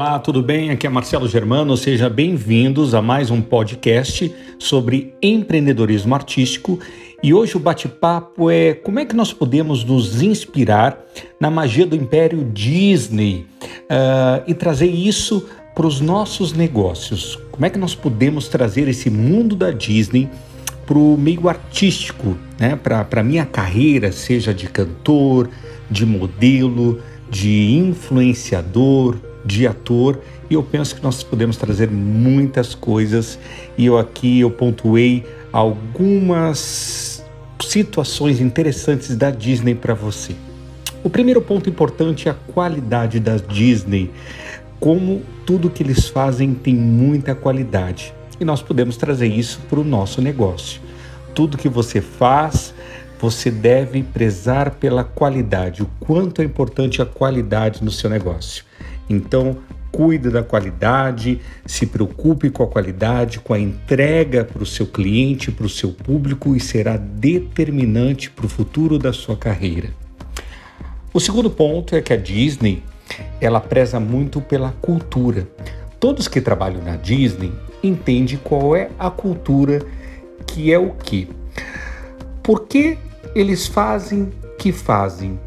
[0.00, 0.70] Olá, tudo bem?
[0.70, 1.76] Aqui é Marcelo Germano.
[1.76, 6.80] Sejam bem-vindos a mais um podcast sobre empreendedorismo artístico.
[7.22, 10.98] E hoje o bate-papo é como é que nós podemos nos inspirar
[11.38, 17.38] na magia do Império Disney uh, e trazer isso para os nossos negócios.
[17.52, 20.30] Como é que nós podemos trazer esse mundo da Disney
[20.86, 22.74] para o meio artístico, né?
[22.74, 25.50] para a minha carreira, seja de cantor,
[25.90, 33.38] de modelo, de influenciador, de ator, e eu penso que nós podemos trazer muitas coisas,
[33.76, 37.24] e eu aqui eu pontuei algumas
[37.60, 40.34] situações interessantes da Disney para você.
[41.02, 44.10] O primeiro ponto importante é a qualidade da Disney.
[44.78, 48.12] Como tudo que eles fazem tem muita qualidade.
[48.38, 50.80] E nós podemos trazer isso para o nosso negócio.
[51.34, 52.74] Tudo que você faz,
[53.20, 58.64] você deve prezar pela qualidade, o quanto é importante a qualidade no seu negócio.
[59.10, 59.58] Então,
[59.90, 65.50] cuide da qualidade, se preocupe com a qualidade, com a entrega para o seu cliente,
[65.50, 69.90] para o seu público e será determinante para o futuro da sua carreira.
[71.12, 72.82] O segundo ponto é que a Disney
[73.40, 75.48] ela preza muito pela cultura.
[75.98, 77.52] Todos que trabalham na Disney
[77.82, 79.84] entendem qual é a cultura
[80.46, 81.28] que é o que.
[82.42, 82.96] Por que
[83.34, 85.38] eles fazem que fazem.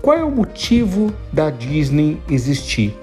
[0.00, 2.94] Qual é o motivo da Disney existir?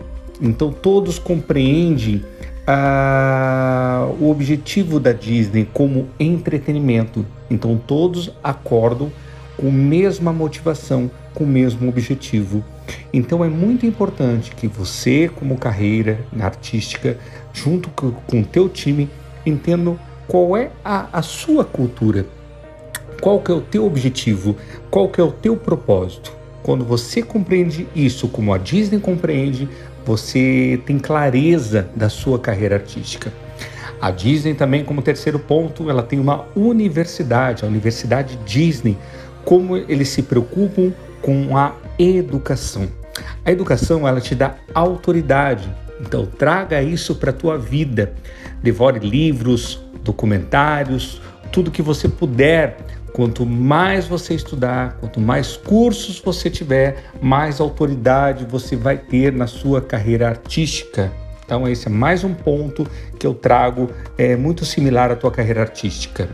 [0.41, 2.23] Então todos compreendem
[2.67, 7.25] ah, o objetivo da Disney como entretenimento.
[7.49, 9.11] Então todos acordam
[9.57, 12.63] com a mesma motivação, com o mesmo objetivo.
[13.13, 17.17] Então é muito importante que você, como carreira artística,
[17.53, 19.09] junto com o teu time,
[19.45, 19.97] entendam
[20.27, 22.25] qual é a, a sua cultura
[23.21, 24.55] qual que é o teu objetivo?
[24.91, 26.31] Qual que é o teu propósito?
[26.61, 29.67] Quando você compreende isso como a Disney compreende,
[30.05, 33.33] você tem clareza da sua carreira artística.
[33.99, 38.97] A Disney também, como terceiro ponto, ela tem uma universidade, a Universidade Disney,
[39.43, 42.87] como eles se preocupam com a educação.
[43.43, 45.67] A educação, ela te dá autoridade.
[45.99, 48.13] Então, traga isso para a tua vida.
[48.61, 51.21] Devore livros, documentários,
[51.51, 52.77] tudo que você puder
[53.15, 59.47] Quanto mais você estudar, quanto mais cursos você tiver, mais autoridade você vai ter na
[59.47, 61.09] sua carreira artística.
[61.45, 62.85] Então, esse é mais um ponto
[63.17, 66.27] que eu trago, é muito similar à tua carreira artística.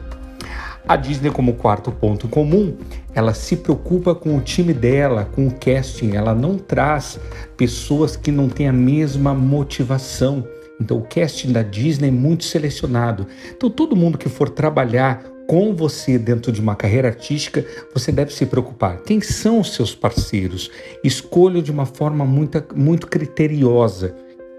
[0.88, 2.76] A Disney, como quarto ponto comum,
[3.14, 7.20] ela se preocupa com o time dela, com o casting, ela não traz
[7.56, 10.48] pessoas que não têm a mesma motivação.
[10.80, 13.28] Então, o casting da Disney é muito selecionado.
[13.56, 18.32] Então, todo mundo que for trabalhar com você dentro de uma carreira artística, você deve
[18.32, 19.02] se preocupar.
[19.02, 20.72] Quem são os seus parceiros?
[21.04, 24.16] Escolha de uma forma muito, muito criteriosa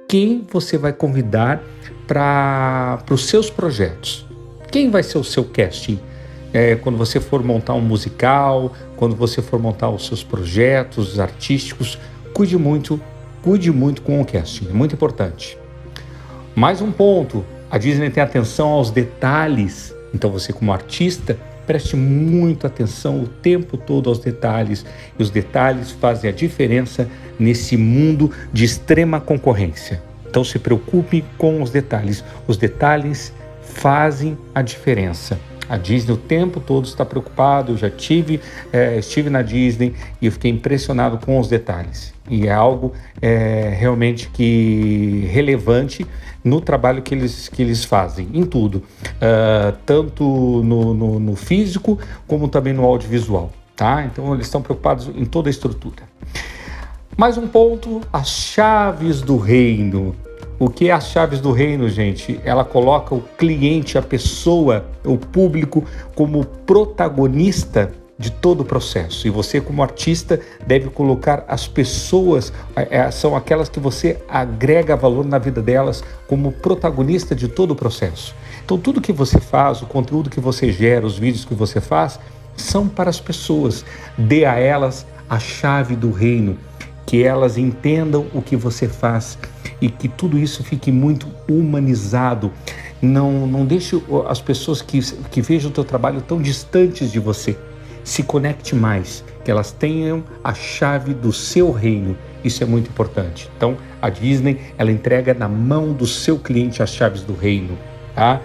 [0.06, 1.62] quem você vai convidar
[2.06, 4.26] para os seus projetos.
[4.70, 5.98] Quem vai ser o seu casting?
[6.52, 11.98] É, quando você for montar um musical, quando você for montar os seus projetos artísticos,
[12.34, 13.00] cuide muito,
[13.40, 15.56] cuide muito com o casting, é muito importante.
[16.54, 22.66] Mais um ponto, a Disney tem atenção aos detalhes então você como artista preste muito
[22.66, 24.84] atenção o tempo todo aos detalhes
[25.18, 27.08] e os detalhes fazem a diferença
[27.38, 30.02] nesse mundo de extrema concorrência.
[30.28, 32.24] Então se preocupe com os detalhes.
[32.48, 35.38] Os detalhes fazem a diferença.
[35.68, 37.72] A Disney o tempo todo está preocupado.
[37.72, 38.40] Eu já tive,
[38.72, 42.12] é, estive na Disney e eu fiquei impressionado com os detalhes.
[42.28, 46.06] E é algo é, realmente que relevante
[46.44, 51.98] no trabalho que eles, que eles fazem, em tudo, uh, tanto no, no, no físico
[52.26, 53.52] como também no audiovisual.
[53.76, 54.04] Tá?
[54.04, 56.02] Então eles estão preocupados em toda a estrutura.
[57.16, 60.14] Mais um ponto: as chaves do reino.
[60.64, 62.40] O que é as chaves do reino, gente?
[62.44, 65.84] Ela coloca o cliente, a pessoa, o público
[66.14, 69.26] como protagonista de todo o processo.
[69.26, 75.24] E você, como artista, deve colocar as pessoas, é, são aquelas que você agrega valor
[75.24, 78.32] na vida delas, como protagonista de todo o processo.
[78.64, 82.20] Então, tudo que você faz, o conteúdo que você gera, os vídeos que você faz,
[82.56, 83.84] são para as pessoas.
[84.16, 86.56] Dê a elas a chave do reino,
[87.04, 89.36] que elas entendam o que você faz
[89.82, 92.52] e que tudo isso fique muito humanizado.
[93.02, 97.58] Não, não deixe as pessoas que, que vejam o teu trabalho tão distantes de você
[98.04, 102.16] se conecte mais, que elas tenham a chave do seu reino.
[102.44, 103.50] Isso é muito importante.
[103.56, 107.76] Então, a Disney, ela entrega na mão do seu cliente as chaves do reino,
[108.14, 108.40] tá?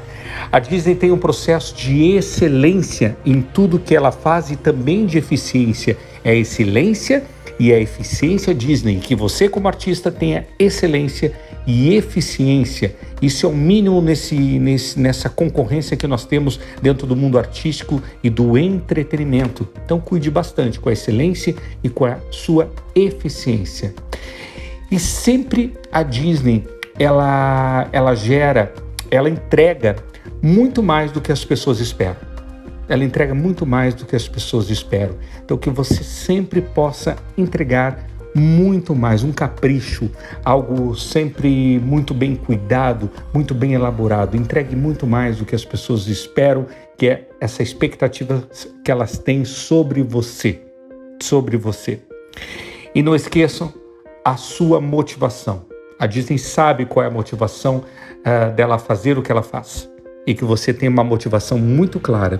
[0.52, 5.18] A Disney tem um processo de excelência em tudo que ela faz e também de
[5.18, 5.98] eficiência.
[6.24, 7.24] É excelência
[7.60, 11.34] e é eficiência Disney, que você como artista tenha excelência
[11.66, 12.96] e eficiência.
[13.22, 18.02] Isso é o mínimo nesse, nesse, nessa concorrência que nós temos dentro do mundo artístico
[18.24, 19.68] e do entretenimento.
[19.84, 23.94] Então, cuide bastante com a excelência e com a sua eficiência.
[24.90, 26.64] E sempre a Disney
[27.00, 28.74] ela, ela gera,
[29.12, 29.96] ela entrega
[30.42, 32.37] muito mais do que as pessoas esperam.
[32.90, 35.16] Ela entrega muito mais do que as pessoas esperam.
[35.44, 40.10] Então, que você sempre possa entregar muito mais, um capricho,
[40.46, 44.38] algo sempre muito bem cuidado, muito bem elaborado.
[44.38, 46.68] Entregue muito mais do que as pessoas esperam,
[46.98, 48.44] que é essa expectativa
[48.84, 50.62] que elas têm sobre você,
[51.22, 52.00] sobre você.
[52.94, 53.74] E não esqueçam
[54.24, 55.66] a sua motivação.
[56.00, 59.90] A Disney sabe qual é a motivação uh, dela fazer o que ela faz
[60.28, 62.40] e que você tem uma motivação muito clara.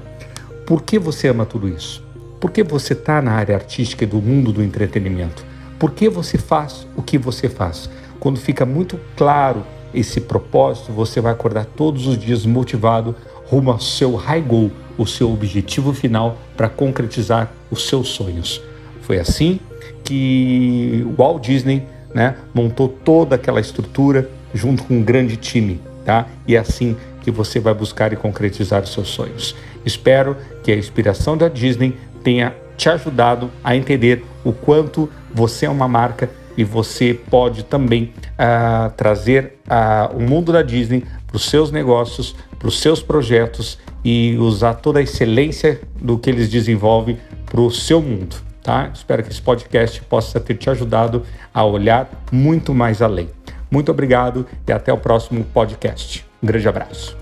[0.68, 2.04] Por que você ama tudo isso?
[2.42, 5.46] Por que você está na área artística e do mundo do entretenimento?
[5.80, 7.90] Por que você faz o que você faz?
[8.20, 13.16] Quando fica muito claro esse propósito, você vai acordar todos os dias motivado
[13.46, 18.62] rumo ao seu high goal, o seu objetivo final para concretizar os seus sonhos.
[19.04, 19.62] Foi assim
[20.04, 26.28] que o Walt Disney né, montou toda aquela estrutura junto com um grande time, tá?
[26.46, 26.98] E é assim
[27.28, 29.54] que você vai buscar e concretizar os seus sonhos.
[29.86, 31.94] Espero que a inspiração da Disney
[32.24, 38.14] tenha te ajudado a entender o quanto você é uma marca e você pode também
[38.40, 43.78] uh, trazer uh, o mundo da Disney para os seus negócios, para os seus projetos
[44.06, 48.38] e usar toda a excelência do que eles desenvolvem para o seu mundo.
[48.64, 48.90] Tá?
[48.94, 53.28] Espero que esse podcast possa ter te ajudado a olhar muito mais além.
[53.70, 56.27] Muito obrigado e até o próximo podcast.
[56.42, 57.18] Um grande abraço.